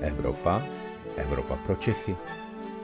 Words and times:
Evropa, 0.00 0.62
Evropa 1.16 1.56
pro 1.56 1.76
Čechy. 1.76 2.16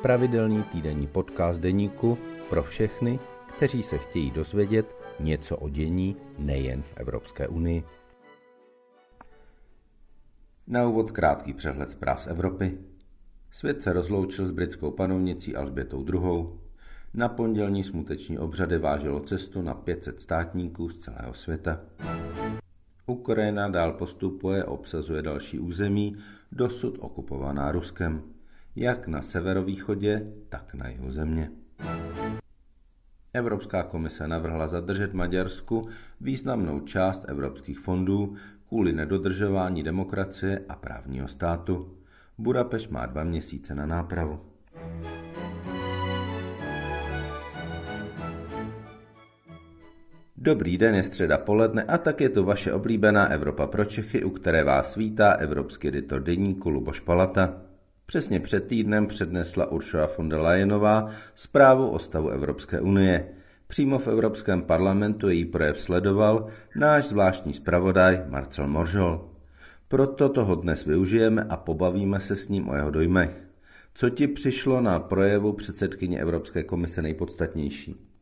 Pravidelný 0.03 0.63
týdenní 0.63 1.07
podcast 1.07 1.61
deníku 1.61 2.19
pro 2.51 2.63
všechny, 2.63 3.19
kteří 3.57 3.83
se 3.83 3.99
chtějí 3.99 4.31
dozvědět 4.31 4.97
něco 5.21 5.57
o 5.57 5.69
dění 5.69 6.17
nejen 6.39 6.83
v 6.83 6.95
Evropské 6.97 7.49
unii. 7.49 7.85
Na 10.67 10.89
úvod 10.89 11.11
krátký 11.11 11.53
přehled 11.53 11.91
zpráv 11.91 12.23
z 12.23 12.27
Evropy. 12.27 12.79
Svět 13.51 13.83
se 13.83 13.93
rozloučil 13.93 14.47
s 14.47 14.51
britskou 14.51 14.91
panovnicí 14.91 15.57
Alžbětou 15.57 16.05
II. 16.07 16.47
Na 17.15 17.29
pondělní 17.29 17.85
smuteční 17.85 18.39
obřady 18.39 18.79
váželo 18.79 19.21
cestu 19.21 19.63
na 19.63 19.75
500 19.75 20.21
státníků 20.21 20.89
z 20.89 20.99
celého 20.99 21.35
světa. 21.35 21.81
Ukrajina 23.07 23.69
dál 23.69 23.93
postupuje 23.93 24.65
obsazuje 24.65 25.23
další 25.23 25.59
území, 25.59 26.17
dosud 26.53 26.99
okupovaná 27.01 27.73
Ruskem, 27.73 28.23
jak 28.77 29.09
na 29.09 29.23
severovýchodě, 29.23 30.25
tak 30.49 30.75
na 30.75 30.89
jihu 30.89 31.11
země. 31.11 31.51
Evropská 33.33 33.83
komise 33.83 34.29
navrhla 34.29 34.67
zadržet 34.67 35.15
Maďarsku 35.15 35.89
významnou 36.21 36.81
část 36.81 37.25
evropských 37.29 37.79
fondů 37.79 38.37
kvůli 38.69 38.93
nedodržování 38.93 39.83
demokracie 39.83 40.65
a 40.69 40.75
právního 40.75 41.29
státu. 41.29 41.97
Budapeš 42.39 42.89
má 42.89 43.07
dva 43.07 43.25
měsíce 43.25 43.75
na 43.75 43.87
nápravu. 43.87 44.41
Dobrý 50.45 50.79
den, 50.79 50.95
je 50.95 51.03
středa 51.03 51.39
poledne 51.39 51.83
a 51.83 51.99
tak 51.99 52.21
je 52.21 52.29
to 52.29 52.45
vaše 52.45 52.73
oblíbená 52.73 53.27
Evropa 53.29 53.67
pro 53.67 53.85
Čechy, 53.85 54.25
u 54.25 54.31
které 54.31 54.65
vás 54.65 54.97
vítá 54.97 55.33
evropský 55.33 55.89
editor 55.89 56.23
deníku 56.23 56.71
Luboš 56.71 57.01
Palata. 57.01 57.63
Přesně 58.07 58.41
před 58.41 58.67
týdnem 58.67 59.07
přednesla 59.07 59.73
Ursula 59.73 60.09
von 60.19 60.29
der 60.29 60.41
Leyenová 60.41 61.07
zprávu 61.35 61.89
o 61.91 61.99
stavu 61.99 62.29
Evropské 62.29 62.81
unie. 62.81 63.29
Přímo 63.67 63.99
v 63.99 64.09
Evropském 64.09 64.63
parlamentu 64.63 65.29
její 65.29 65.45
projev 65.45 65.81
sledoval 65.81 66.47
náš 66.77 67.05
zvláštní 67.05 67.55
zpravodaj 67.55 68.23
Marcel 68.29 68.69
Moržol. 68.69 69.31
Proto 69.89 70.29
toho 70.29 70.55
dnes 70.55 70.85
využijeme 70.85 71.45
a 71.49 71.57
pobavíme 71.57 72.21
se 72.21 72.37
s 72.37 72.49
ním 72.49 72.69
o 72.69 72.75
jeho 72.75 72.91
dojmech. 72.91 73.49
Co 73.95 74.11
ti 74.11 74.29
přišlo 74.29 74.81
na 74.81 74.99
projevu 74.99 75.53
předsedkyně 75.53 76.21
Evropské 76.21 76.63
komise 76.63 77.03
nejpodstatnější? 77.03 78.14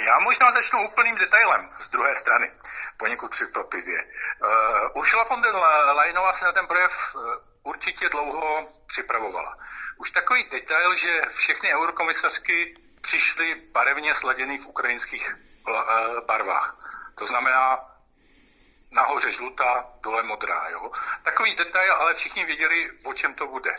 Já 0.00 0.18
možná 0.18 0.52
začnu 0.52 0.88
úplným 0.88 1.16
detailem 1.16 1.68
z 1.80 1.90
druhé 1.90 2.14
strany, 2.14 2.52
poněkud 2.96 3.30
překvapivě. 3.30 4.04
Uh, 4.04 4.98
Ursula 4.98 5.24
von 5.24 5.42
der 5.42 5.54
Leyenová 5.92 6.32
se 6.32 6.44
na 6.44 6.52
ten 6.52 6.66
projev 6.66 7.14
uh, 7.14 7.22
určitě 7.62 8.08
dlouho 8.08 8.68
připravovala. 8.86 9.56
Už 9.98 10.10
takový 10.10 10.48
detail, 10.50 10.94
že 10.94 11.22
všechny 11.28 11.74
eurokomisařky 11.74 12.74
přišly 13.00 13.54
barevně 13.72 14.14
sladěny 14.14 14.58
v 14.58 14.66
ukrajinských 14.66 15.36
uh, 15.68 15.74
barvách. 16.26 16.76
To 17.18 17.26
znamená 17.26 17.94
nahoře 18.90 19.32
žlutá, 19.32 19.86
dole 20.02 20.22
modrá. 20.22 20.68
Jo? 20.68 20.90
Takový 21.22 21.54
detail, 21.54 21.92
ale 21.92 22.14
všichni 22.14 22.44
věděli, 22.44 22.90
o 23.04 23.14
čem 23.14 23.34
to 23.34 23.46
bude. 23.46 23.76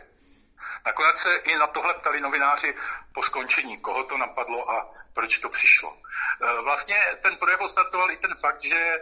Nakonec 0.86 1.18
se 1.18 1.36
i 1.36 1.58
na 1.58 1.68
tohle 1.68 1.94
ptali 1.94 2.22
novináři 2.22 2.76
po 3.14 3.22
skončení, 3.22 3.78
koho 3.78 4.04
to 4.04 4.18
napadlo 4.18 4.72
a 4.72 4.90
proč 5.14 5.40
to 5.40 5.50
přišlo. 5.50 5.98
E, 6.42 6.62
vlastně 6.64 6.98
ten 7.22 7.38
projev 7.38 7.62
ostartoval 7.62 8.12
i 8.12 8.18
ten 8.18 8.36
fakt, 8.36 8.62
že 8.62 8.80
e, 8.80 9.00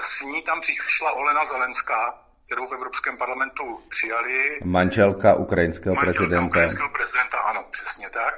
s 0.00 0.20
ní 0.20 0.42
tam 0.42 0.60
přišla 0.60 1.12
Olena 1.12 1.44
Zelenská, 1.44 2.18
kterou 2.46 2.66
v 2.66 2.72
Evropském 2.72 3.18
parlamentu 3.18 3.82
přijali. 3.90 4.60
Manželka 4.64 5.34
ukrajinského 5.34 5.94
Manželka 5.94 6.18
prezidenta. 6.18 6.46
ukrajinského 6.46 6.88
prezidenta, 6.88 7.38
ano, 7.38 7.64
přesně 7.70 8.10
tak. 8.10 8.34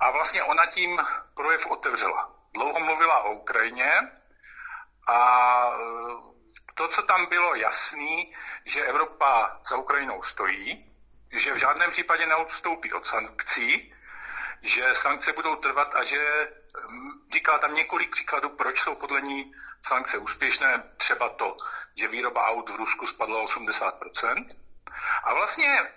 A 0.00 0.10
vlastně 0.10 0.42
ona 0.42 0.66
tím 0.66 0.98
projev 1.34 1.66
otevřela. 1.66 2.30
Dlouho 2.54 2.80
mluvila 2.80 3.22
o 3.22 3.32
Ukrajině 3.32 3.90
a 5.08 5.20
e, 5.70 6.36
to, 6.74 6.88
co 6.88 7.02
tam 7.02 7.26
bylo 7.26 7.54
jasný, 7.54 8.34
že 8.64 8.84
Evropa 8.84 9.60
za 9.70 9.76
Ukrajinou 9.76 10.22
stojí, 10.22 10.92
že 11.32 11.52
v 11.54 11.56
žádném 11.56 11.90
případě 11.90 12.26
neodstoupí 12.26 12.92
od 12.92 13.06
sankcí, 13.06 13.94
že 14.62 14.94
sankce 14.94 15.32
budou 15.32 15.56
trvat 15.56 15.94
a 15.94 16.04
že 16.04 16.48
hm, 16.88 17.28
říkala 17.32 17.58
tam 17.58 17.74
několik 17.74 18.10
příkladů, 18.10 18.48
proč 18.48 18.80
jsou 18.80 18.94
podle 18.94 19.20
ní 19.20 19.52
sankce 19.86 20.18
úspěšné. 20.18 20.82
Třeba 20.96 21.28
to, 21.28 21.56
že 21.94 22.08
výroba 22.08 22.46
aut 22.46 22.70
v 22.70 22.76
Rusku 22.76 23.06
spadla 23.06 23.44
80%. 23.44 24.46
A 25.24 25.34
vlastně 25.34 25.92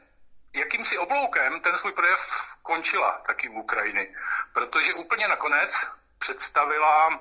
jakýmsi 0.53 0.97
obloukem 0.97 1.59
ten 1.59 1.77
svůj 1.77 1.91
projev 1.91 2.19
končila 2.61 3.21
taky 3.27 3.49
v 3.49 3.57
Ukrajiny, 3.57 4.15
protože 4.53 4.93
úplně 4.93 5.27
nakonec 5.27 5.87
představila, 6.19 7.19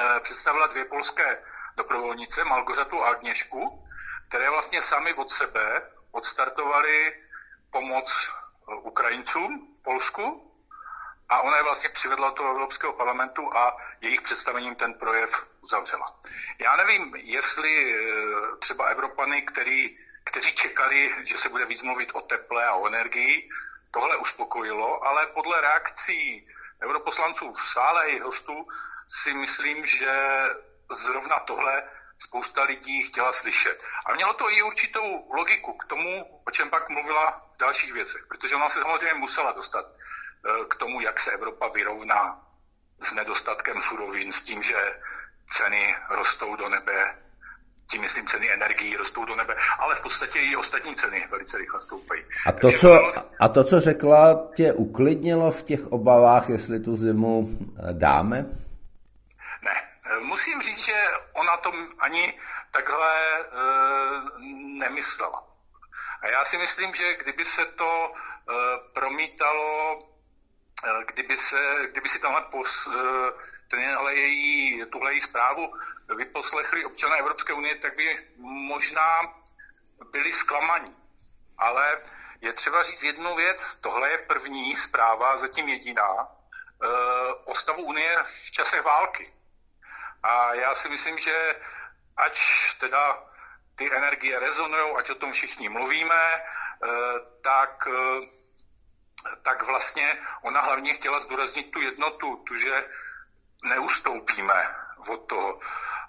eh, 0.00 0.20
představila 0.20 0.66
dvě 0.66 0.84
polské 0.84 1.42
dobrovolnice, 1.76 2.44
Malgozatu 2.44 3.02
a 3.02 3.08
Agněšku, 3.08 3.88
které 4.28 4.50
vlastně 4.50 4.82
sami 4.82 5.14
od 5.14 5.30
sebe 5.30 5.90
odstartovali 6.12 7.22
pomoc 7.70 8.32
Ukrajincům 8.82 9.74
v 9.78 9.82
Polsku 9.82 10.53
a 11.28 11.40
ona 11.40 11.56
je 11.56 11.62
vlastně 11.62 11.88
přivedla 11.88 12.30
do 12.30 12.50
Evropského 12.50 12.92
parlamentu 12.92 13.56
a 13.56 13.76
jejich 14.00 14.22
představením 14.22 14.74
ten 14.74 14.94
projev 14.94 15.48
uzavřela. 15.60 16.06
Já 16.58 16.76
nevím, 16.76 17.14
jestli 17.16 17.94
eh, 17.94 18.56
třeba 18.58 18.86
Evropany, 18.86 19.42
který, 19.42 19.98
kteří 20.24 20.52
čekali, 20.52 21.14
že 21.24 21.38
se 21.38 21.48
bude 21.48 21.64
víc 21.66 21.82
mluvit 21.82 22.10
o 22.12 22.20
teple 22.20 22.66
a 22.66 22.74
o 22.74 22.86
energii, 22.86 23.48
tohle 23.90 24.16
uspokojilo, 24.16 25.06
ale 25.06 25.26
podle 25.26 25.60
reakcí 25.60 26.48
europoslanců 26.82 27.52
v 27.52 27.68
sále 27.68 28.08
i 28.08 28.20
hostů 28.20 28.68
si 29.08 29.34
myslím, 29.34 29.86
že 29.86 30.12
zrovna 30.90 31.38
tohle 31.38 31.82
spousta 32.18 32.62
lidí 32.62 33.02
chtěla 33.02 33.32
slyšet. 33.32 33.82
A 34.06 34.14
mělo 34.14 34.34
to 34.34 34.50
i 34.50 34.62
určitou 34.62 35.32
logiku 35.32 35.72
k 35.72 35.84
tomu, 35.84 36.40
o 36.46 36.50
čem 36.50 36.70
pak 36.70 36.88
mluvila 36.88 37.42
v 37.54 37.56
dalších 37.58 37.92
věcech, 37.92 38.26
protože 38.28 38.56
ona 38.56 38.68
se 38.68 38.80
samozřejmě 38.80 39.14
musela 39.14 39.52
dostat 39.52 39.86
k 40.70 40.74
tomu, 40.74 41.00
jak 41.00 41.20
se 41.20 41.30
Evropa 41.30 41.68
vyrovná 41.68 42.40
s 43.00 43.12
nedostatkem 43.12 43.82
surovin, 43.82 44.32
s 44.32 44.42
tím, 44.42 44.62
že 44.62 44.74
ceny 45.50 45.96
rostou 46.10 46.56
do 46.56 46.68
nebe, 46.68 47.16
tím 47.90 48.00
myslím 48.00 48.26
ceny 48.26 48.52
energií 48.52 48.96
rostou 48.96 49.24
do 49.24 49.36
nebe, 49.36 49.56
ale 49.78 49.94
v 49.94 50.00
podstatě 50.00 50.38
i 50.38 50.56
ostatní 50.56 50.94
ceny 50.94 51.26
velice 51.30 51.58
rychle 51.58 51.80
stoupají. 51.80 52.22
A 52.46 52.52
to, 52.52 52.70
co, 52.72 53.12
a 53.40 53.48
to, 53.48 53.64
co 53.64 53.80
řekla, 53.80 54.48
tě 54.54 54.72
uklidnilo 54.72 55.50
v 55.50 55.62
těch 55.62 55.86
obavách, 55.86 56.48
jestli 56.48 56.80
tu 56.80 56.96
zimu 56.96 57.48
eh, 57.50 57.92
dáme? 57.92 58.46
Musím 60.20 60.62
říct, 60.62 60.84
že 60.84 60.94
ona 61.32 61.56
to 61.56 61.72
ani 61.98 62.38
takhle 62.70 63.40
e, 63.40 63.44
nemyslela. 64.78 65.42
A 66.22 66.26
já 66.28 66.44
si 66.44 66.58
myslím, 66.58 66.94
že 66.94 67.16
kdyby 67.16 67.44
se 67.44 67.64
to 67.64 68.12
e, 68.12 68.12
promítalo, 68.92 69.98
e, 69.98 70.13
kdyby, 71.06 71.36
se, 71.36 71.76
kdyby 71.90 72.08
si 72.08 72.18
tenhle, 72.18 72.42
pos, 72.42 72.86
e, 72.86 72.90
tenhle 73.68 74.14
její, 74.14 74.84
tuhle 74.92 75.12
její 75.12 75.20
zprávu 75.20 75.74
vyposlechli 76.16 76.84
občané 76.84 77.16
Evropské 77.18 77.52
unie, 77.52 77.74
tak 77.74 77.96
by 77.96 78.28
možná 78.38 79.20
byli 80.10 80.32
zklamaní. 80.32 80.96
Ale 81.58 82.02
je 82.40 82.52
třeba 82.52 82.82
říct 82.82 83.02
jednu 83.02 83.36
věc, 83.36 83.76
tohle 83.76 84.10
je 84.10 84.18
první 84.18 84.76
zpráva, 84.76 85.36
zatím 85.36 85.68
jediná, 85.68 86.02
e, 86.02 86.86
o 87.44 87.54
stavu 87.54 87.82
Unie 87.82 88.22
v 88.22 88.50
časech 88.50 88.82
války. 88.82 89.32
A 90.22 90.54
já 90.54 90.74
si 90.74 90.88
myslím, 90.88 91.18
že 91.18 91.56
ať 92.16 92.40
teda 92.80 93.22
ty 93.76 93.96
energie 93.96 94.38
rezonují, 94.38 94.96
ať 94.96 95.10
o 95.10 95.14
tom 95.14 95.32
všichni 95.32 95.68
mluvíme, 95.68 96.24
eh, 96.34 96.40
tak, 97.42 97.88
eh, 97.88 98.26
tak 99.42 99.62
vlastně 99.62 100.18
ona 100.42 100.60
hlavně 100.60 100.94
chtěla 100.94 101.20
zdůraznit 101.20 101.70
tu 101.70 101.80
jednotu, 101.80 102.36
tu, 102.36 102.56
že 102.56 102.84
neustoupíme 103.64 104.76
od 105.08 105.28
toho. 105.28 105.60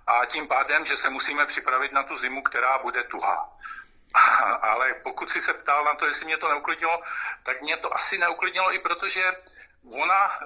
A 0.08 0.26
tím 0.26 0.48
pádem, 0.48 0.86
že 0.86 0.98
se 0.98 1.10
musíme 1.10 1.46
připravit 1.46 1.92
na 1.92 2.04
tu 2.04 2.18
zimu, 2.18 2.44
která 2.44 2.78
bude 2.78 3.04
tuhá. 3.04 3.50
Ale 4.62 4.94
pokud 4.94 5.30
si 5.30 5.42
se 5.42 5.54
ptal 5.54 5.84
na 5.84 5.96
to, 5.96 6.06
jestli 6.06 6.26
mě 6.26 6.38
to 6.38 6.50
neuklidnilo, 6.50 7.02
tak 7.44 7.62
mě 7.62 7.78
to 7.78 7.94
asi 7.94 8.18
neuklidnilo 8.18 8.74
i 8.74 8.80
proto, 8.80 9.10
že 9.10 9.36
ona 10.02 10.26
e, 10.26 10.46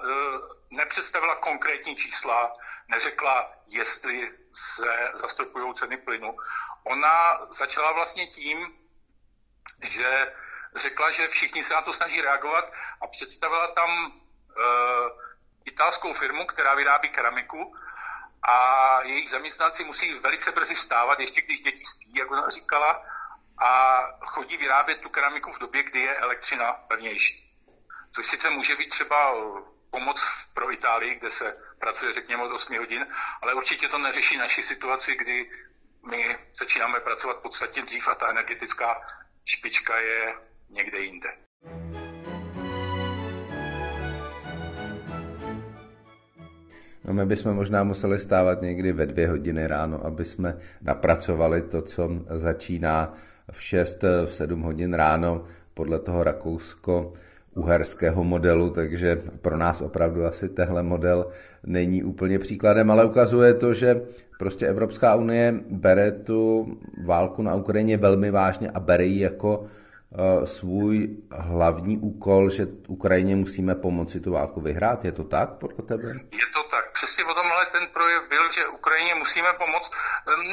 nepředstavila 0.70 1.34
konkrétní 1.34 1.96
čísla, 1.96 2.56
neřekla, 2.88 3.52
jestli 3.66 4.32
se 4.54 5.10
zastropují 5.14 5.74
ceny 5.74 5.96
plynu. 5.96 6.36
Ona 6.84 7.38
začala 7.50 7.92
vlastně 7.92 8.26
tím, 8.26 8.78
že 9.82 10.32
řekla, 10.76 11.10
že 11.10 11.28
všichni 11.28 11.62
se 11.62 11.74
na 11.74 11.82
to 11.82 11.92
snaží 11.92 12.20
reagovat 12.20 12.72
a 13.00 13.06
představila 13.06 13.66
tam 13.66 13.90
e, 13.90 14.12
italskou 15.64 16.12
firmu, 16.12 16.46
která 16.46 16.74
vyrábí 16.74 17.08
keramiku 17.08 17.76
a 18.42 18.98
jejich 19.02 19.30
zaměstnanci 19.30 19.84
musí 19.84 20.14
velice 20.14 20.52
brzy 20.52 20.74
vstávat, 20.74 21.20
ještě 21.20 21.42
když 21.42 21.60
děti 21.60 21.84
spí, 21.84 22.14
jak 22.14 22.30
ona 22.30 22.48
říkala, 22.48 23.02
a 23.60 24.02
chodí 24.26 24.56
vyrábět 24.56 25.00
tu 25.00 25.08
keramiku 25.08 25.52
v 25.52 25.58
době, 25.58 25.82
kdy 25.82 26.00
je 26.00 26.16
elektřina 26.16 26.76
levnější. 26.90 27.50
Což 28.14 28.26
sice 28.26 28.50
může 28.50 28.76
být 28.76 28.88
třeba 28.88 29.34
pomoc 29.90 30.26
pro 30.54 30.72
Itálii, 30.72 31.14
kde 31.14 31.30
se 31.30 31.56
pracuje 31.80 32.12
řekněme 32.12 32.42
od 32.42 32.52
8 32.52 32.78
hodin, 32.78 33.06
ale 33.42 33.54
určitě 33.54 33.88
to 33.88 33.98
neřeší 33.98 34.36
naši 34.36 34.62
situaci, 34.62 35.16
kdy 35.16 35.50
my 36.10 36.38
začínáme 36.54 37.00
pracovat 37.00 37.42
podstatně 37.42 37.82
dřív 37.82 38.08
a 38.08 38.14
ta 38.14 38.28
energetická 38.28 39.06
špička 39.44 39.98
je 39.98 40.49
někde 40.76 40.98
jinde. 40.98 41.28
No 47.04 47.14
my 47.14 47.26
bychom 47.26 47.54
možná 47.54 47.84
museli 47.84 48.18
stávat 48.18 48.62
někdy 48.62 48.92
ve 48.92 49.06
dvě 49.06 49.28
hodiny 49.28 49.66
ráno, 49.66 50.06
aby 50.06 50.24
jsme 50.24 50.56
napracovali 50.82 51.62
to, 51.62 51.82
co 51.82 52.10
začíná 52.34 53.14
v 53.52 53.62
6, 53.62 54.04
v 54.26 54.32
7 54.32 54.60
hodin 54.60 54.94
ráno 54.94 55.44
podle 55.74 55.98
toho 55.98 56.24
rakousko 56.24 57.12
uherského 57.56 58.24
modelu, 58.24 58.70
takže 58.70 59.22
pro 59.42 59.56
nás 59.56 59.80
opravdu 59.80 60.24
asi 60.24 60.48
tehle 60.48 60.82
model 60.82 61.26
není 61.66 62.02
úplně 62.02 62.38
příkladem, 62.38 62.90
ale 62.90 63.04
ukazuje 63.04 63.54
to, 63.54 63.74
že 63.74 64.02
prostě 64.38 64.66
Evropská 64.66 65.14
unie 65.14 65.54
bere 65.70 66.12
tu 66.12 66.68
válku 67.04 67.42
na 67.42 67.54
Ukrajině 67.54 67.96
velmi 67.96 68.30
vážně 68.30 68.70
a 68.70 68.80
bere 68.80 69.04
ji 69.04 69.20
jako 69.20 69.64
svůj 70.44 71.08
hlavní 71.32 71.98
úkol, 71.98 72.50
že 72.50 72.66
Ukrajině 72.88 73.36
musíme 73.36 73.74
pomoci 73.74 74.20
tu 74.20 74.32
válku 74.32 74.60
vyhrát. 74.60 75.04
Je 75.04 75.12
to 75.12 75.24
tak 75.24 75.48
podle 75.60 75.86
tebe? 75.86 76.08
Je 76.32 76.46
to 76.54 76.62
tak. 76.70 76.92
Přesně 76.92 77.24
o 77.24 77.34
tomhle 77.34 77.66
ten 77.66 77.86
projev 77.86 78.22
byl, 78.28 78.50
že 78.50 78.66
Ukrajině 78.66 79.14
musíme 79.14 79.52
pomoct. 79.52 79.92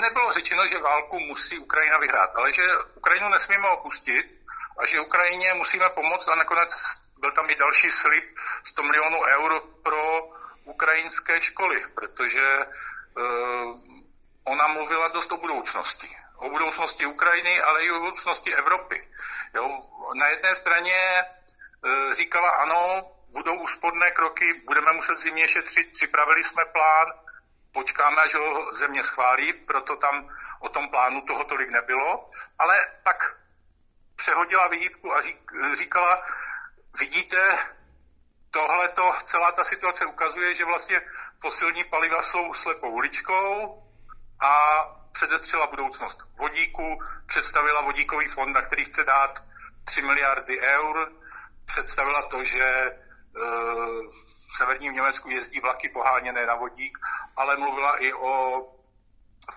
Nebylo 0.01 0.31
řečeno, 0.31 0.67
že 0.67 0.79
válku 0.79 1.19
musí 1.19 1.59
Ukrajina 1.59 1.97
vyhrát, 1.97 2.35
ale 2.35 2.53
že 2.53 2.63
Ukrajinu 2.95 3.29
nesmíme 3.29 3.67
opustit 3.69 4.25
a 4.77 4.85
že 4.85 5.01
Ukrajině 5.01 5.53
musíme 5.53 5.89
pomoct 5.89 6.27
a 6.27 6.35
nakonec 6.35 6.71
byl 7.19 7.31
tam 7.31 7.49
i 7.49 7.55
další 7.55 7.91
slib 7.91 8.23
100 8.63 8.83
milionů 8.83 9.17
eur 9.23 9.61
pro 9.83 10.29
ukrajinské 10.65 11.41
školy, 11.41 11.83
protože 11.95 12.57
uh, 12.57 13.79
ona 14.43 14.67
mluvila 14.67 15.07
dost 15.07 15.31
o 15.31 15.37
budoucnosti. 15.37 16.07
O 16.37 16.49
budoucnosti 16.49 17.05
Ukrajiny, 17.05 17.61
ale 17.61 17.83
i 17.83 17.91
o 17.91 17.99
budoucnosti 17.99 18.55
Evropy. 18.55 19.07
Jo? 19.55 19.69
Na 20.19 20.27
jedné 20.27 20.55
straně 20.55 21.23
uh, 21.83 22.13
říkala 22.13 22.49
ano, 22.49 23.11
budou 23.31 23.55
úsporné 23.55 24.11
kroky, 24.11 24.61
budeme 24.65 24.93
muset 24.93 25.17
zimě 25.17 25.47
šetřit, 25.47 25.91
připravili 25.91 26.43
jsme 26.43 26.65
plán, 26.65 27.07
počkáme, 27.73 28.21
až 28.21 28.35
ho 28.35 28.73
země 28.73 29.03
schválí, 29.03 29.53
proto 29.53 29.95
tam 29.95 30.29
o 30.59 30.69
tom 30.69 30.89
plánu 30.89 31.21
toho 31.21 31.43
tolik 31.43 31.69
nebylo, 31.69 32.31
ale 32.59 32.85
tak 33.03 33.37
přehodila 34.15 34.67
výhybku 34.67 35.13
a 35.13 35.21
říkala, 35.73 36.25
vidíte, 36.99 37.59
tohle 38.51 38.89
to, 38.89 39.13
celá 39.25 39.51
ta 39.51 39.63
situace 39.63 40.05
ukazuje, 40.05 40.55
že 40.55 40.65
vlastně 40.65 41.01
fosilní 41.41 41.83
paliva 41.83 42.21
jsou 42.21 42.53
slepou 42.53 42.91
uličkou 42.91 43.83
a 44.41 44.51
předestřela 45.17 45.67
budoucnost 45.67 46.19
vodíku, 46.37 46.99
představila 47.27 47.81
vodíkový 47.81 48.27
fond, 48.27 48.53
na 48.53 48.61
který 48.61 48.85
chce 48.85 49.03
dát 49.03 49.43
3 49.85 50.01
miliardy 50.01 50.59
eur, 50.59 51.11
představila 51.65 52.21
to, 52.21 52.43
že 52.43 52.63
e, 52.63 52.93
v 54.53 54.57
severním 54.57 54.93
Německu 54.93 55.29
jezdí 55.29 55.59
vlaky 55.59 55.89
poháněné 55.89 56.45
na 56.45 56.55
vodík, 56.55 56.97
ale 57.35 57.57
mluvila 57.57 57.97
i 57.97 58.13
o 58.13 58.61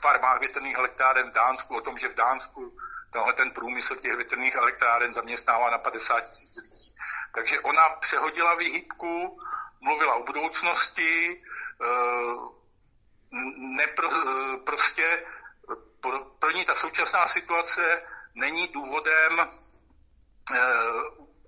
farmách 0.01 0.41
větrných 0.41 0.77
elektráren 0.77 1.31
v 1.31 1.35
Dánsku, 1.35 1.77
o 1.77 1.81
tom, 1.81 1.99
že 1.99 2.09
v 2.09 2.15
Dánsku 2.15 2.77
tenhle 3.13 3.33
ten 3.33 3.51
průmysl 3.51 3.97
těch 3.97 4.17
větrných 4.17 4.55
elektráren 4.55 5.13
zaměstnává 5.13 5.71
na 5.71 5.79
50 5.79 6.21
tisíc 6.21 6.57
lidí. 6.57 6.95
Takže 7.35 7.61
ona 7.61 7.91
přehodila 7.91 8.55
výhybku, 8.55 9.41
mluvila 9.81 10.15
o 10.15 10.23
budoucnosti, 10.23 11.43
eh, 11.83 12.61
nepro, 13.77 14.09
eh, 14.13 14.57
prostě 14.67 15.25
pro, 16.01 16.25
pro 16.25 16.51
ní 16.51 16.65
ta 16.65 16.75
současná 16.75 17.27
situace 17.27 18.03
není 18.35 18.69
důvodem 18.69 19.41
eh, 19.41 20.61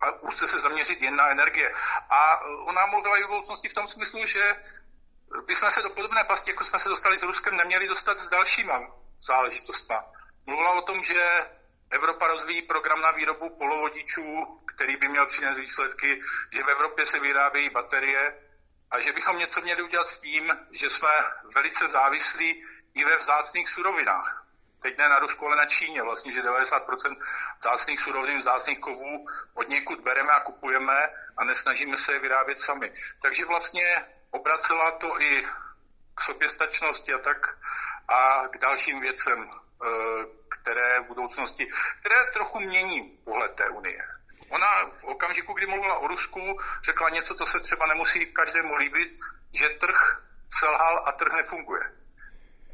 a 0.01 0.23
už 0.23 0.37
se 0.37 0.59
zaměřit 0.59 1.03
jen 1.03 1.17
na 1.17 1.29
energie. 1.29 1.75
A 2.11 2.41
ona 2.41 2.87
mluvila 2.87 3.19
i 3.19 3.25
o 3.25 3.29
budoucnosti 3.29 3.69
v 3.69 3.75
tom 3.75 3.89
smyslu, 3.89 4.27
že 4.27 4.57
bychom 5.47 5.71
se 5.71 5.83
do 5.83 5.91
podobné 5.91 6.25
pasti, 6.25 6.51
jako 6.51 6.65
jsme 6.65 6.79
se 6.79 6.89
dostali 6.89 7.19
s 7.19 7.23
Ruskem, 7.23 7.57
neměli 7.57 7.89
dostat 7.89 8.19
s 8.19 8.29
dalšíma 8.29 8.81
záležitostmi. 9.23 9.97
Mluvila 10.47 10.73
o 10.73 10.83
tom, 10.83 11.05
že 11.05 11.47
Evropa 11.91 12.27
rozvíjí 12.27 12.63
program 12.63 13.01
na 13.01 13.11
výrobu 13.11 13.51
polovodičů, 13.51 14.61
který 14.75 14.97
by 14.97 15.09
měl 15.09 15.27
přinést 15.27 15.59
výsledky, 15.59 16.23
že 16.53 16.63
v 16.63 16.69
Evropě 16.69 17.07
se 17.07 17.21
vyrábějí 17.21 17.71
baterie 17.71 18.35
a 18.91 19.01
že 19.01 19.13
bychom 19.13 19.39
něco 19.39 19.61
měli 19.61 19.83
udělat 19.83 20.09
s 20.09 20.19
tím, 20.19 20.59
že 20.71 20.91
jsme 20.91 21.11
velice 21.55 21.89
závislí 21.89 22.65
i 22.95 23.05
ve 23.05 23.17
vzácných 23.17 23.69
surovinách. 23.69 24.42
Teď 24.83 24.99
ne 24.99 25.09
na 25.09 25.19
Rusku, 25.19 25.47
ale 25.47 25.57
na 25.57 25.67
Číně. 25.67 26.03
Vlastně, 26.03 26.33
že 26.33 26.43
90% 26.43 27.17
vzácných 27.59 28.01
surovin, 28.01 28.39
vzácných 28.39 28.81
kovů 28.81 29.27
od 29.55 29.69
někud 29.69 30.01
bereme 30.01 30.33
a 30.33 30.41
kupujeme 30.41 31.09
a 31.37 31.45
nesnažíme 31.45 31.97
se 31.97 32.13
je 32.13 32.19
vyrábět 32.19 32.61
sami. 32.61 32.93
Takže 33.23 33.45
vlastně 33.45 34.05
obracela 34.31 34.91
to 34.91 35.21
i 35.21 35.47
k 36.15 36.21
soběstačnosti 36.21 37.13
a 37.13 37.19
tak 37.19 37.59
a 38.09 38.49
k 38.49 38.59
dalším 38.59 39.01
věcem, 39.01 39.51
eh, 39.51 40.25
které 40.49 41.01
v 41.01 41.07
budoucnosti, 41.07 41.73
které 42.01 42.17
trochu 42.33 42.61
mění 42.61 43.19
pohled 43.25 43.55
té 43.55 43.69
unie. 43.69 44.09
Ona 44.51 44.91
v 45.01 45.05
okamžiku, 45.05 45.53
kdy 45.53 45.67
mluvila 45.67 45.99
o 45.99 46.07
Rusku, 46.07 46.61
řekla 46.83 47.11
něco, 47.11 47.35
co 47.35 47.47
se 47.47 47.61
třeba 47.61 47.87
nemusí 47.87 48.27
každému 48.27 48.77
líbit, 48.77 49.21
že 49.53 49.69
trh 49.69 50.23
selhal 50.59 51.05
a 51.09 51.13
trh 51.13 51.33
nefunguje. 51.33 52.02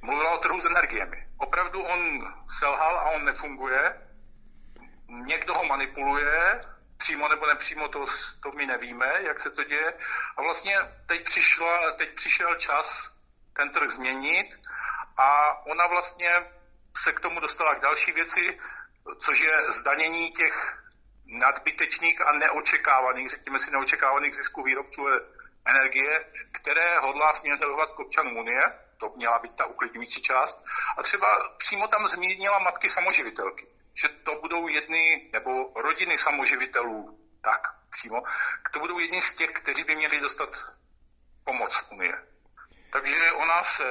Mluvila 0.02 0.30
o 0.30 0.38
trhu 0.38 0.60
s 0.60 0.64
energiemi. 0.64 1.26
Opravdu 1.38 1.82
on 1.82 2.34
selhal 2.58 2.98
a 2.98 3.10
on 3.10 3.24
nefunguje. 3.24 4.08
Někdo 5.08 5.54
ho 5.54 5.64
manipuluje, 5.64 6.60
přímo 6.98 7.28
nebo 7.28 7.46
nepřímo, 7.46 7.88
to, 7.88 8.04
to 8.42 8.52
my 8.52 8.66
nevíme, 8.66 9.12
jak 9.20 9.40
se 9.40 9.50
to 9.50 9.64
děje. 9.64 9.94
A 10.36 10.42
vlastně 10.42 10.76
teď, 11.06 11.24
přišla, 11.24 11.92
teď 11.92 12.14
přišel 12.14 12.54
čas 12.54 13.14
ten 13.52 13.70
trh 13.70 13.90
změnit 13.90 14.46
a 15.16 15.56
ona 15.66 15.86
vlastně 15.86 16.30
se 16.96 17.12
k 17.12 17.20
tomu 17.20 17.40
dostala 17.40 17.74
k 17.74 17.80
další 17.80 18.12
věci, 18.12 18.60
což 19.18 19.40
je 19.40 19.72
zdanění 19.72 20.30
těch 20.32 20.78
nadbytečných 21.26 22.20
a 22.20 22.32
neočekávaných, 22.32 23.30
řekněme 23.30 23.58
si 23.58 23.70
neočekávaných 23.70 24.34
zisků 24.34 24.62
výrobců 24.62 25.06
energie, 25.64 26.24
které 26.52 26.98
hodlá 26.98 27.34
směrovat 27.34 27.90
k 27.92 27.98
občanům 27.98 28.36
Unie, 28.36 28.72
to 28.98 29.12
měla 29.16 29.38
být 29.38 29.56
ta 29.56 29.66
uklidňující 29.66 30.22
část, 30.22 30.64
a 30.98 31.02
třeba 31.02 31.54
přímo 31.58 31.88
tam 31.88 32.08
zmínila 32.08 32.58
matky 32.58 32.88
samoživitelky, 32.88 33.66
že 33.94 34.08
to 34.08 34.40
budou 34.40 34.68
jedny, 34.68 35.30
nebo 35.32 35.72
rodiny 35.74 36.18
samoživitelů, 36.18 37.18
tak 37.42 37.60
přímo, 37.90 38.22
to 38.72 38.78
budou 38.80 38.98
jedni 38.98 39.22
z 39.22 39.34
těch, 39.34 39.50
kteří 39.50 39.84
by 39.84 39.96
měli 39.96 40.20
dostat 40.20 40.50
pomoc 41.44 41.84
Unie. 41.90 42.24
Takže 42.92 43.32
ona 43.32 43.62
se 43.62 43.84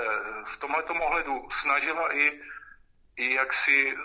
v 0.45 0.57
tomto 0.57 0.93
ohledu 0.93 1.49
snažila 1.51 2.15
i 2.15 2.41
i 3.17 3.33
jak 3.33 3.53
si 3.53 3.97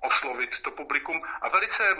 oslovit 0.00 0.62
to 0.62 0.70
publikum. 0.70 1.20
A 1.40 1.48
velice 1.48 1.96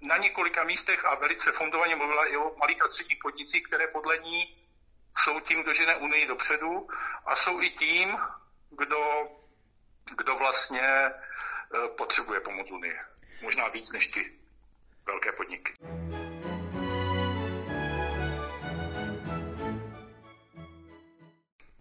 na 0.00 0.16
několika 0.16 0.64
místech 0.64 1.04
a 1.04 1.14
velice 1.14 1.52
fundovaně 1.52 1.96
mluvila 1.96 2.26
i 2.26 2.36
o 2.36 2.56
malých 2.56 2.82
a 2.82 2.88
středních 2.88 3.18
podnicích, 3.22 3.62
které 3.62 3.86
podle 3.86 4.18
ní 4.18 4.67
jsou 5.16 5.40
tím, 5.40 5.62
kdo 5.62 5.72
žene 5.72 5.96
Unii 5.96 6.26
dopředu 6.26 6.88
a 7.26 7.36
jsou 7.36 7.62
i 7.62 7.70
tím, 7.70 8.16
kdo, 8.70 8.98
kdo 10.16 10.36
vlastně 10.36 10.80
e, 10.80 11.12
potřebuje 11.96 12.40
pomoc 12.40 12.70
Unie. 12.70 13.00
Možná 13.42 13.68
víc 13.68 13.92
než 13.92 14.08
ty 14.08 14.32
velké 15.06 15.32
podniky. 15.32 15.72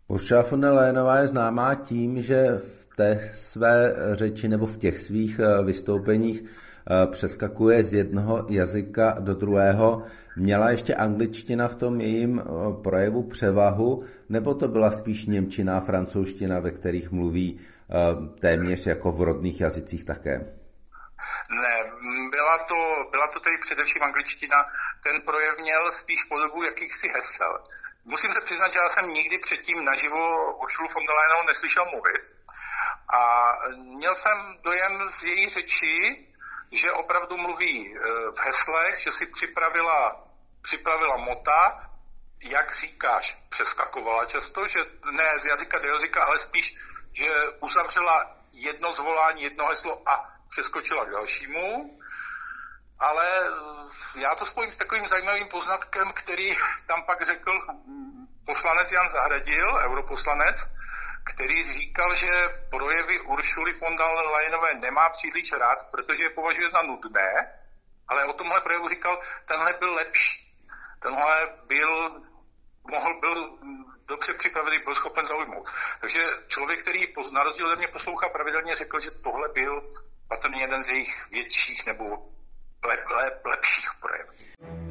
Ursula 0.08 0.42
von 0.42 0.62
der 0.62 0.72
Leyenová 0.72 1.18
je 1.18 1.28
známá 1.28 1.76
tím, 1.76 2.22
že 2.22 2.58
v 2.58 2.87
té 2.98 3.32
své 3.36 3.96
řeči 4.12 4.48
nebo 4.48 4.66
v 4.66 4.78
těch 4.78 5.00
svých 5.00 5.40
eh, 5.40 5.64
vystoupeních 5.64 6.42
eh, 6.44 7.08
přeskakuje 7.12 7.84
z 7.84 7.94
jednoho 7.94 8.46
jazyka 8.50 9.16
do 9.20 9.34
druhého. 9.34 10.04
Měla 10.38 10.70
ještě 10.70 10.96
angličtina 10.96 11.68
v 11.68 11.76
tom 11.76 12.02
jejím 12.02 12.34
eh, 12.40 12.44
projevu 12.84 13.30
převahu, 13.30 14.04
nebo 14.30 14.54
to 14.54 14.68
byla 14.68 14.92
spíš 14.92 15.26
němčina 15.26 15.78
a 15.78 15.80
francouzština, 15.80 16.60
ve 16.60 16.72
kterých 16.72 17.12
mluví 17.12 17.60
téměř 18.42 18.88
jako 18.88 19.12
v 19.12 19.22
rodných 19.22 19.62
jazycích 19.62 20.04
také? 20.06 20.36
Ne, 21.62 21.76
byla 22.32 22.58
to, 22.58 22.80
byla 23.12 23.28
to 23.28 23.40
tedy 23.40 23.58
především 23.58 24.04
angličtina. 24.04 24.58
Ten 25.04 25.22
projev 25.22 25.60
měl 25.62 25.92
spíš 25.92 26.24
podobu 26.24 26.64
jakýchsi 26.64 27.08
hesel. 27.08 27.54
Musím 28.06 28.34
se 28.34 28.42
přiznat, 28.42 28.74
že 28.74 28.80
já 28.80 28.90
jsem 28.90 29.10
nikdy 29.10 29.38
předtím 29.38 29.86
naživo 29.86 30.20
Uršulu 30.64 30.88
von 30.96 31.06
der 31.06 31.16
Leyenovou 31.16 31.48
neslyšel 31.48 31.86
mluvit, 31.94 32.22
A 33.10 33.54
měl 33.76 34.16
jsem 34.16 34.58
dojem 34.64 35.10
z 35.10 35.24
její 35.24 35.50
řeči, 35.50 36.28
že 36.72 36.92
opravdu 36.92 37.38
mluví 37.38 37.96
e, 37.96 38.00
v 38.32 38.40
heslech, 38.40 39.00
že 39.00 39.12
si 39.12 39.26
připravila, 39.26 40.24
připravila 40.62 41.18
mota, 41.18 41.90
jak 42.42 42.76
říkáš, 42.76 43.38
přeskakovala 43.50 44.26
často, 44.26 44.68
že 44.68 44.80
ne 45.12 45.40
z 45.40 45.46
jazyka 45.46 45.80
do 45.80 45.88
jazyka, 45.88 46.24
ale 46.24 46.40
spíš, 46.40 46.76
že 47.14 47.50
uzavřela 47.62 48.38
jedno 48.52 48.92
zvolání, 48.92 49.44
jedno 49.44 49.68
heslo 49.68 50.10
a 50.10 50.34
přeskočila 50.50 51.06
k 51.06 51.12
dalšímu. 51.12 52.00
Ale 53.00 53.40
e, 53.40 54.22
já 54.22 54.36
to 54.36 54.46
spojím 54.46 54.72
s 54.72 54.78
takovým 54.78 55.08
zajímavým 55.08 55.48
poznatkem, 55.48 56.14
který 56.14 56.56
tam 56.88 57.04
pak 57.06 57.26
řekl 57.26 57.60
poslanec 58.46 58.92
Jan 58.92 59.10
Zahradil, 59.10 59.76
europoslanec, 59.76 60.77
který 61.34 61.64
říkal, 61.64 62.16
že 62.16 62.32
projevy 62.70 63.20
Uršuly 63.20 63.74
von 63.74 63.98
der 63.98 64.26
Leyenové 64.34 64.74
nemá 64.74 65.10
příliš 65.10 65.52
rád, 65.52 65.92
protože 65.92 66.24
je 66.24 66.30
považuje 66.30 66.70
za 66.70 66.82
nudné, 66.82 67.30
ale 68.08 68.26
o 68.26 68.34
tomhle 68.34 68.62
projevu 68.62 68.88
říkal, 68.88 69.22
tenhle 69.48 69.74
byl 69.74 69.94
lepší. 69.94 70.54
Tenhle 71.02 71.50
byl, 71.68 72.22
mohl 72.90 73.20
byl 73.20 73.58
dobře 74.08 74.34
připravený, 74.34 74.80
byl 74.80 74.96
schopen 74.96 75.26
zaujmout. 75.26 75.70
Takže 76.02 76.24
člověk, 76.48 76.82
který 76.82 77.00
na 77.34 77.44
rozdíl 77.44 77.68
ode 77.68 77.76
mě 77.76 77.88
poslouchá 77.88 78.30
pravidelně, 78.30 78.76
řekl, 78.76 79.00
že 79.00 79.12
tohle 79.12 79.50
byl 79.54 79.92
patrně 80.28 80.62
jeden 80.62 80.84
z 80.84 80.90
jejich 80.90 81.30
větších 81.32 81.86
nebo 81.86 82.04
lep, 82.84 83.06
lep, 83.10 83.46
lepších 83.46 83.90
projevů. 84.02 84.87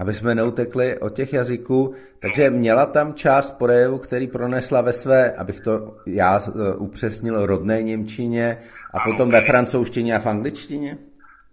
Aby 0.00 0.14
jsme 0.14 0.34
neutekli 0.34 0.98
od 0.98 1.14
těch 1.14 1.32
jazyků. 1.32 1.94
Takže 2.18 2.50
měla 2.50 2.86
tam 2.86 3.14
část 3.14 3.50
projevu, 3.50 3.98
který 3.98 4.26
pronesla 4.26 4.80
ve 4.80 4.92
své, 4.92 5.32
abych 5.32 5.60
to 5.60 5.96
já 6.06 6.40
e, 6.40 6.74
upřesnil, 6.74 7.46
rodné 7.46 7.82
Němčině 7.82 8.62
a 8.94 8.98
ano, 8.98 9.12
potom 9.12 9.30
ve 9.30 9.44
francouzštině 9.44 10.16
a 10.16 10.18
v 10.18 10.26
angličtině? 10.26 10.98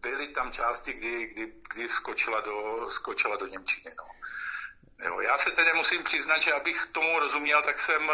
Byly 0.01 0.27
tam 0.27 0.51
části, 0.51 0.93
kdy, 0.93 1.27
kdy, 1.33 1.53
kdy 1.73 1.89
skočila, 1.89 2.41
do, 2.41 2.85
skočila 2.89 3.35
do 3.35 3.47
Němčiny. 3.47 3.91
No. 3.97 4.03
Jo, 5.05 5.21
já 5.21 5.37
se 5.37 5.51
tedy 5.51 5.69
musím 5.75 6.03
přiznat, 6.03 6.41
že 6.41 6.53
abych 6.53 6.87
tomu 6.91 7.19
rozuměl, 7.19 7.61
tak 7.61 7.79
jsem 7.79 8.01
uh, 8.01 8.11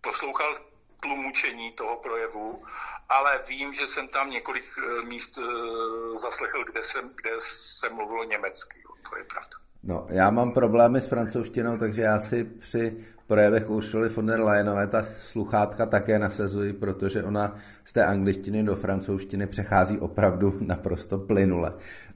poslouchal 0.00 0.56
tlumučení 1.00 1.72
toho 1.72 1.96
projevu 1.96 2.64
ale 3.08 3.42
vím, 3.48 3.74
že 3.74 3.88
jsem 3.88 4.08
tam 4.08 4.30
několik 4.30 4.64
eh, 4.78 5.02
míst 5.02 5.38
eh, 5.38 6.18
zaslechl, 6.18 6.64
kde 6.64 6.84
jsem, 6.84 7.10
kde 7.14 7.30
jsem 7.38 7.94
mluvil 7.94 8.24
německy. 8.24 8.82
To 9.10 9.18
je 9.18 9.24
pravda. 9.24 9.67
No, 9.88 10.06
já 10.08 10.30
mám 10.30 10.52
problémy 10.52 11.00
s 11.00 11.08
francouzštinou, 11.08 11.76
takže 11.76 12.02
já 12.02 12.18
si 12.18 12.44
při 12.44 12.96
projevech 13.26 13.70
Uršuly 13.70 14.08
von 14.08 14.26
der 14.26 14.40
Leyenové 14.40 14.86
ta 14.86 15.02
sluchátka 15.02 15.86
také 15.86 16.18
nasazuji, 16.18 16.72
protože 16.72 17.22
ona 17.22 17.54
z 17.84 17.92
té 17.92 18.04
angličtiny 18.04 18.62
do 18.62 18.76
francouzštiny 18.76 19.46
přechází 19.46 19.98
opravdu 19.98 20.54
naprosto 20.66 21.18
plynule. 21.18 21.72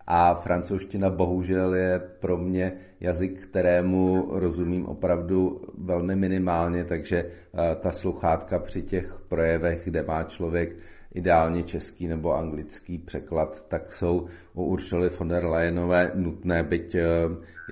A 0.06 0.34
francouzština 0.34 1.10
bohužel 1.10 1.74
je 1.74 2.02
pro 2.20 2.36
mě 2.36 2.72
jazyk, 3.00 3.40
kterému 3.40 4.28
rozumím 4.30 4.86
opravdu 4.86 5.60
velmi 5.78 6.16
minimálně, 6.16 6.84
takže 6.84 7.16
eh, 7.26 7.76
ta 7.80 7.92
sluchátka 7.92 8.58
při 8.58 8.82
těch 8.82 9.20
projevech, 9.28 9.84
kde 9.84 10.02
má 10.02 10.22
člověk 10.22 10.76
ideálně 11.14 11.62
český 11.62 12.08
nebo 12.08 12.34
anglický 12.34 12.98
překlad, 12.98 13.68
tak 13.68 13.92
jsou 13.92 14.28
u 14.52 14.64
Uršuly 14.64 15.08
von 15.08 15.28
der 15.28 15.44
Leyenové 15.44 16.10
nutné, 16.14 16.62
byť, 16.62 16.94
eh, 16.94 17.04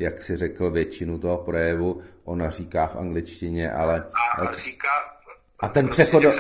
jak 0.01 0.23
si 0.23 0.37
řekl, 0.37 0.71
většinu 0.71 1.19
toho 1.19 1.39
projevu 1.39 2.03
ona 2.25 2.51
říká 2.51 2.87
v 2.87 2.97
angličtině, 2.97 3.73
ale... 3.73 4.11
A 4.39 4.53
říká, 4.53 4.89
a 5.63 5.69
ten 5.69 5.89
přechod 5.89 6.23
do, 6.23 6.31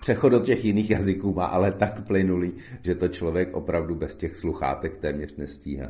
přechod 0.00 0.28
do 0.28 0.40
těch 0.40 0.64
jiných 0.64 0.90
jazyků 0.90 1.34
má 1.34 1.46
ale 1.46 1.72
tak 1.72 2.06
plynulý, 2.06 2.64
že 2.84 2.94
to 2.94 3.08
člověk 3.08 3.54
opravdu 3.54 3.94
bez 3.94 4.16
těch 4.16 4.36
sluchátek 4.36 5.00
téměř 5.00 5.36
nestíhá. 5.36 5.88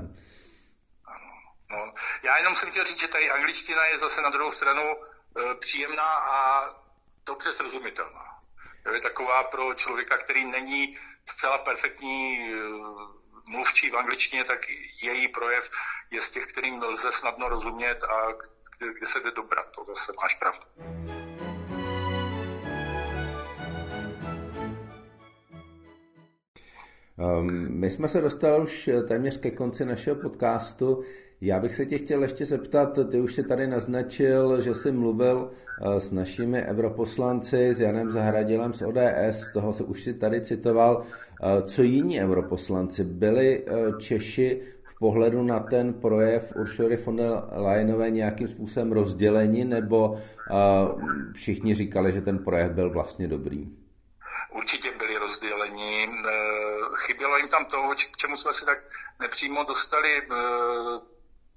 No, 1.70 1.92
já 2.24 2.38
jenom 2.38 2.56
jsem 2.56 2.70
chtěl 2.70 2.84
říct, 2.84 3.00
že 3.00 3.08
tady 3.08 3.30
angličtina 3.30 3.84
je 3.86 3.98
zase 3.98 4.22
na 4.22 4.30
druhou 4.30 4.50
stranu 4.52 4.82
e, 4.82 5.54
příjemná 5.54 6.14
a 6.14 6.66
dobře 7.26 7.52
srozumitelná. 7.52 8.35
Je 8.94 9.00
taková 9.00 9.44
pro 9.44 9.74
člověka, 9.74 10.16
který 10.18 10.44
není 10.44 10.98
zcela 11.26 11.58
perfektní 11.58 12.38
e, 12.38 12.56
mluvčí 13.48 13.90
v 13.90 13.96
angličtině, 13.96 14.44
tak 14.44 14.58
její 15.02 15.28
projev 15.28 15.70
je 16.10 16.20
z 16.20 16.30
těch, 16.30 16.46
kterým 16.46 16.82
lze 16.82 17.12
snadno 17.12 17.48
rozumět 17.48 18.04
a 18.04 18.32
kde, 18.78 18.94
kde 18.98 19.06
se 19.06 19.20
jde 19.20 19.30
dobrat. 19.30 19.66
To 19.74 19.84
zase 19.84 20.12
máš 20.22 20.34
pravdu. 20.34 20.64
Um, 27.18 27.80
my 27.80 27.90
jsme 27.90 28.08
se 28.08 28.20
dostali 28.20 28.62
už 28.62 28.90
téměř 29.08 29.40
ke 29.40 29.50
konci 29.50 29.84
našeho 29.84 30.16
podcastu. 30.16 31.04
Já 31.40 31.60
bych 31.60 31.74
se 31.74 31.86
tě 31.86 31.98
chtěl 31.98 32.22
ještě 32.22 32.46
zeptat, 32.46 32.98
ty 33.10 33.20
už 33.20 33.34
si 33.34 33.42
tady 33.42 33.66
naznačil, 33.66 34.60
že 34.60 34.74
jsi 34.74 34.92
mluvil 34.92 35.50
eh, 35.50 36.00
s 36.00 36.10
našimi 36.10 36.62
europoslanci, 36.62 37.74
s 37.74 37.80
Janem 37.80 38.10
Zahradilem 38.10 38.74
z 38.74 38.82
ODS, 38.82 39.52
toho 39.52 39.72
se 39.72 39.84
už 39.84 40.02
si 40.02 40.14
tady 40.14 40.40
citoval. 40.40 41.02
Eh, 41.42 41.62
co 41.62 41.82
jiní 41.82 42.20
europoslanci? 42.20 43.04
Byli 43.04 43.64
eh, 43.66 43.72
Češi 44.00 44.62
v 44.82 44.98
pohledu 44.98 45.42
na 45.42 45.60
ten 45.60 45.94
projev 45.94 46.52
Uršury 46.56 46.96
von 46.96 47.16
der 47.16 47.32
Leyenové 47.52 48.10
nějakým 48.10 48.48
způsobem 48.48 48.92
rozděleni, 48.92 49.64
nebo 49.64 50.18
všichni 51.34 51.74
říkali, 51.74 52.12
že 52.12 52.20
ten 52.20 52.38
projev 52.38 52.72
byl 52.72 52.90
vlastně 52.90 53.28
dobrý? 53.28 53.68
určitě 54.50 54.90
byli 54.98 55.18
rozděleni. 55.18 56.08
Chybělo 57.06 57.36
jim 57.36 57.48
tam 57.48 57.64
to, 57.64 57.76
k 58.12 58.16
čemu 58.16 58.36
jsme 58.36 58.52
se 58.54 58.64
tak 58.64 58.78
nepřímo 59.20 59.64
dostali 59.64 60.22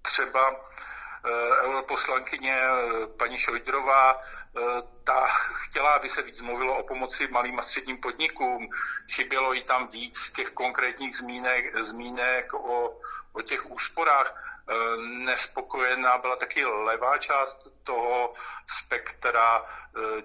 třeba 0.02 0.52
eh, 0.52 1.30
europoslankyně 1.66 2.56
eh, 2.62 3.08
paní 3.18 3.38
Šojdrová, 3.38 4.22
eh, 4.22 4.62
ta 5.04 5.28
chtěla, 5.54 5.90
aby 5.94 6.10
se 6.10 6.22
víc 6.22 6.42
mluvilo 6.42 6.78
o 6.78 6.84
pomoci 6.84 7.28
malým 7.28 7.60
a 7.60 7.64
středním 7.64 7.98
podnikům. 7.98 8.70
Chybělo 9.12 9.54
jí 9.54 9.64
tam 9.64 9.88
víc 9.88 10.32
těch 10.36 10.50
konkrétních 10.50 11.16
zmínek, 11.16 11.84
zmínek 11.84 12.54
o, 12.54 13.00
o 13.34 13.42
těch 13.42 13.72
úsporách. 13.72 14.49
Nespokojená 15.08 16.18
byla 16.18 16.36
taky 16.36 16.66
levá 16.66 17.18
část 17.18 17.68
toho 17.84 18.34
spektra, 18.80 19.66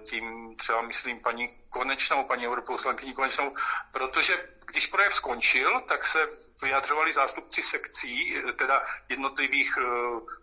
tím 0.03 0.55
třeba 0.57 0.81
myslím 0.81 1.19
paní 1.19 1.47
Konečnou, 1.69 2.23
paní 2.23 2.47
europoslankyní 2.47 3.13
Konečnou, 3.13 3.55
protože 3.91 4.49
když 4.65 4.87
projev 4.87 5.15
skončil, 5.15 5.81
tak 5.81 6.03
se 6.03 6.27
vyjadřovali 6.61 7.13
zástupci 7.13 7.61
sekcí, 7.61 8.35
teda 8.57 8.85
jednotlivých 9.09 9.77
eh, 9.77 9.83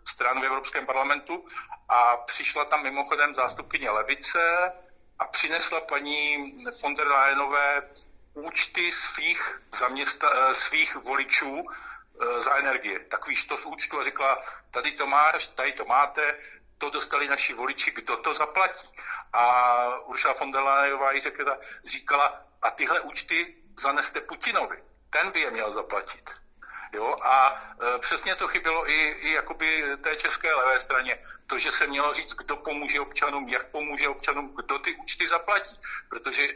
stran 0.07 0.41
v 0.41 0.45
Evropském 0.45 0.85
parlamentu 0.85 1.45
a 1.89 2.17
přišla 2.17 2.65
tam 2.65 2.83
mimochodem 2.83 3.33
zástupkyně 3.33 3.89
Levice 3.89 4.71
a 5.19 5.25
přinesla 5.25 5.81
paní 5.81 6.53
von 6.81 6.95
der 6.95 7.07
Leyenové 7.07 7.89
účty 8.33 8.91
svých, 8.91 9.61
zaměsta, 9.79 10.29
eh, 10.33 10.53
svých 10.53 10.95
voličů 10.95 11.63
eh, 11.69 11.92
za 12.37 12.55
energie. 12.55 12.99
Takový 12.99 13.35
to 13.47 13.57
z 13.57 13.65
účtu 13.65 13.99
a 13.99 14.03
řekla, 14.03 14.43
tady 14.71 14.91
to 14.91 15.07
máš, 15.07 15.47
tady 15.47 15.71
to 15.73 15.85
máte, 15.85 16.39
to 16.77 16.89
dostali 16.89 17.27
naši 17.27 17.53
voliči, 17.53 17.91
kdo 17.91 18.17
to 18.17 18.33
zaplatí. 18.33 18.87
A 19.33 19.97
Ursula 19.99 20.33
von 20.33 20.51
der 20.51 20.61
Leyenová 20.61 21.19
říkala, 21.19 21.57
říkala, 21.85 22.41
a 22.61 22.71
tyhle 22.71 22.99
účty 22.99 23.55
zaneste 23.77 24.21
Putinovi 24.21 24.83
ten 25.13 25.31
by 25.31 25.39
je 25.39 25.51
měl 25.51 25.71
zaplatit. 25.71 26.29
Jo? 26.93 27.15
A 27.21 27.61
e, 27.95 27.99
přesně 27.99 28.35
to 28.35 28.47
chybělo 28.47 28.89
i, 28.89 28.99
i 29.11 29.33
jakoby 29.33 29.83
té 30.03 30.15
české 30.15 30.53
levé 30.53 30.79
straně. 30.79 31.19
To, 31.47 31.59
že 31.59 31.71
se 31.71 31.87
mělo 31.87 32.13
říct, 32.13 32.33
kdo 32.33 32.57
pomůže 32.57 32.99
občanům, 32.99 33.49
jak 33.49 33.71
pomůže 33.71 34.07
občanům, 34.07 34.55
kdo 34.55 34.79
ty 34.79 34.95
účty 34.95 35.27
zaplatí. 35.27 35.79
Protože 36.09 36.47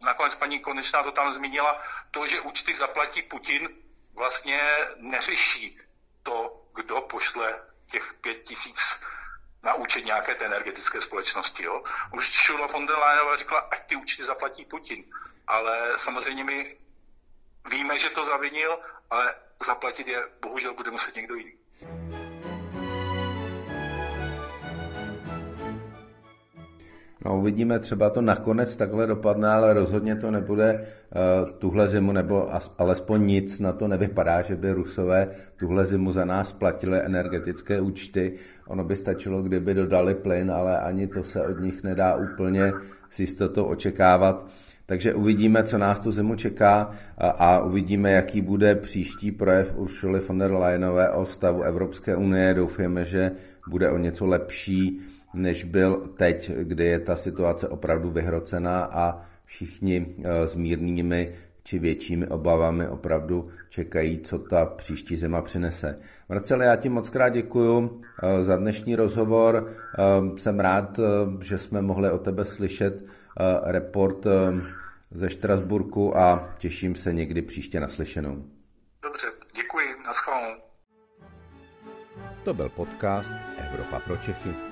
nakonec 0.00 0.34
paní 0.34 0.60
Konečná 0.60 1.02
to 1.02 1.12
tam 1.12 1.32
zmínila, 1.32 1.82
to, 2.10 2.26
že 2.26 2.40
účty 2.40 2.74
zaplatí 2.74 3.22
Putin, 3.22 3.68
vlastně 4.14 4.60
neřeší 4.96 5.78
to, 6.22 6.64
kdo 6.74 7.00
pošle 7.00 7.60
těch 7.90 8.14
pět 8.20 8.42
tisíc 8.42 9.00
na 9.62 9.74
účet 9.74 10.04
nějaké 10.04 10.34
té 10.34 10.44
energetické 10.44 11.00
společnosti. 11.00 11.64
Jo? 11.64 11.82
Už 12.14 12.32
Šula 12.32 12.66
von 12.66 12.86
der 12.86 12.98
Leyenová 12.98 13.36
řekla, 13.36 13.58
ať 13.58 13.86
ty 13.86 13.96
účty 13.96 14.24
zaplatí 14.24 14.64
Putin. 14.64 15.04
Ale 15.46 15.98
samozřejmě 15.98 16.44
my 16.44 16.76
Víme, 17.70 17.98
že 17.98 18.10
to 18.10 18.24
zavinil, 18.24 18.78
ale 19.10 19.34
zaplatit 19.66 20.08
je 20.08 20.28
bohužel 20.40 20.74
bude 20.74 20.90
muset 20.90 21.14
někdo 21.14 21.34
jiný. 21.34 21.52
No 27.24 27.38
uvidíme, 27.38 27.78
třeba 27.78 28.10
to 28.10 28.20
nakonec 28.20 28.76
takhle 28.76 29.06
dopadne, 29.06 29.48
ale 29.48 29.72
rozhodně 29.72 30.16
to 30.16 30.30
nebude 30.30 30.80
uh, 30.80 31.50
tuhle 31.50 31.88
zimu, 31.88 32.12
nebo 32.12 32.54
as, 32.54 32.74
alespoň 32.78 33.26
nic 33.26 33.60
na 33.60 33.72
to 33.72 33.88
nevypadá, 33.88 34.42
že 34.42 34.56
by 34.56 34.72
Rusové 34.72 35.28
tuhle 35.56 35.86
zimu 35.86 36.12
za 36.12 36.24
nás 36.24 36.52
platili 36.52 37.00
energetické 37.00 37.80
účty. 37.80 38.32
Ono 38.66 38.84
by 38.84 38.96
stačilo, 38.96 39.42
kdyby 39.42 39.74
dodali 39.74 40.14
plyn, 40.14 40.50
ale 40.50 40.78
ani 40.78 41.06
to 41.06 41.24
se 41.24 41.46
od 41.46 41.60
nich 41.60 41.82
nedá 41.82 42.16
úplně 42.16 42.72
s 43.10 43.20
jistotou 43.20 43.64
očekávat. 43.64 44.46
Takže 44.86 45.14
uvidíme, 45.14 45.62
co 45.62 45.78
nás 45.78 45.98
tu 45.98 46.12
zimu 46.12 46.34
čeká 46.34 46.90
a, 47.18 47.28
a 47.28 47.58
uvidíme, 47.58 48.12
jaký 48.12 48.40
bude 48.40 48.74
příští 48.74 49.32
projev 49.32 49.74
Uršuly 49.76 50.20
von 50.20 50.38
der 50.38 50.52
Leyenové 50.52 51.10
o 51.10 51.24
stavu 51.24 51.62
Evropské 51.62 52.16
unie. 52.16 52.54
Doufujeme, 52.54 53.04
že 53.04 53.30
bude 53.68 53.90
o 53.90 53.98
něco 53.98 54.26
lepší 54.26 55.00
než 55.34 55.64
byl 55.64 55.96
teď, 56.16 56.52
kdy 56.62 56.84
je 56.84 56.98
ta 56.98 57.16
situace 57.16 57.68
opravdu 57.68 58.10
vyhrocená 58.10 58.84
a 58.84 59.26
všichni 59.44 60.16
eh, 60.24 60.48
s 60.48 60.54
mírnými 60.54 61.34
či 61.64 61.78
většími 61.78 62.26
obavami 62.26 62.88
opravdu 62.88 63.50
čekají, 63.68 64.20
co 64.20 64.38
ta 64.38 64.64
příští 64.64 65.16
zima 65.16 65.42
přinese. 65.42 65.98
Marcel, 66.28 66.62
já 66.62 66.76
ti 66.76 66.88
moc 66.88 67.10
krát 67.10 67.28
děkuju 67.28 68.02
eh, 68.22 68.44
za 68.44 68.56
dnešní 68.56 68.96
rozhovor. 68.96 69.72
Eh, 69.98 70.38
jsem 70.38 70.60
rád, 70.60 71.00
že 71.40 71.58
jsme 71.58 71.82
mohli 71.82 72.10
o 72.10 72.18
tebe 72.18 72.44
slyšet 72.44 73.02
report 73.62 74.26
ze 75.10 75.30
Štrasburku 75.30 76.16
a 76.16 76.54
těším 76.58 76.94
se 76.94 77.12
někdy 77.12 77.42
příště 77.42 77.80
naslyšenou. 77.80 78.44
Dobře, 79.02 79.26
děkuji, 79.56 79.86
naschledanou. 80.06 80.54
To 82.44 82.54
byl 82.54 82.68
podcast 82.68 83.32
Evropa 83.58 84.00
pro 84.00 84.16
Čechy. 84.16 84.71